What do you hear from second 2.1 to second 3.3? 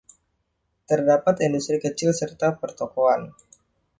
serta pertokoan.